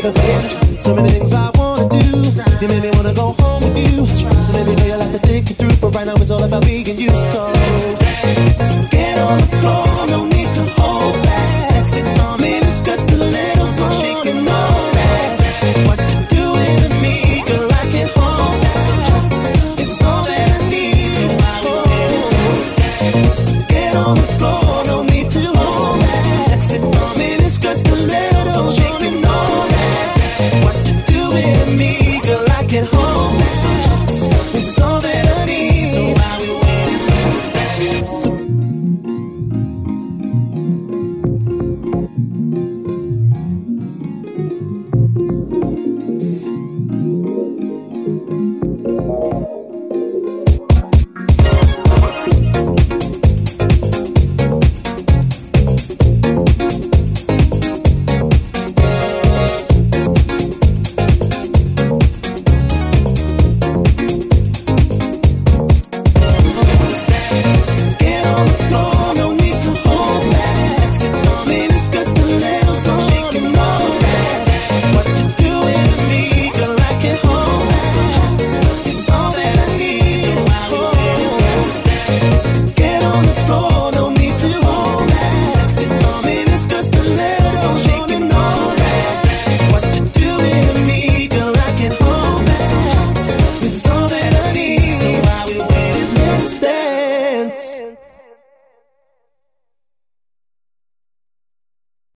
So 0.00 0.94
many 0.94 1.10
things 1.10 1.32
I 1.32 1.50
wanna 1.54 1.88
do. 1.88 1.98
You 2.60 2.68
me 2.80 2.90
wanna 2.94 3.12
go 3.12 3.34
home 3.40 3.64
with 3.64 3.76
you. 3.76 4.06
So 4.06 4.52
like 4.96 5.10
to 5.10 5.18
think 5.18 5.50
it 5.50 5.56
through, 5.56 5.74
but 5.80 5.92
right 5.96 6.06
now 6.06 6.14
it's 6.14 6.30
all 6.30 6.42
about 6.44 6.64
being 6.64 6.86
you. 6.98 7.10
So. 7.10 7.52
Dance, 7.52 7.98
dance. 7.98 8.97